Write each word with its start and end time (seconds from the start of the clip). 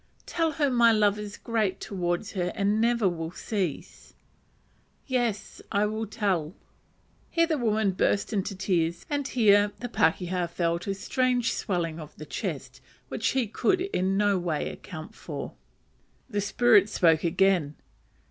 "Tell 0.25 0.53
her 0.53 0.71
my 0.71 0.91
love 0.91 1.19
is 1.19 1.37
great 1.37 1.79
towards 1.79 2.31
her 2.31 2.51
and 2.55 2.81
never 2.81 3.07
will 3.07 3.29
cease." 3.29 4.15
"Yes, 5.05 5.61
I 5.71 5.85
will 5.85 6.07
tell." 6.07 6.55
Here 7.29 7.45
the 7.45 7.59
woman 7.59 7.91
burst 7.91 8.33
into 8.33 8.55
tears, 8.55 9.05
and 9.11 9.27
the 9.27 9.89
pakeha 9.93 10.47
felt 10.47 10.87
a 10.87 10.95
strange 10.95 11.53
swelling 11.53 11.99
of 11.99 12.15
the 12.15 12.25
chest, 12.25 12.81
which 13.09 13.27
he 13.33 13.45
could 13.45 13.79
in 13.81 14.17
no 14.17 14.39
way 14.39 14.69
account 14.71 15.13
for. 15.13 15.53
The 16.27 16.41
spirit 16.41 16.89
spoke 16.89 17.23
again. 17.23 17.75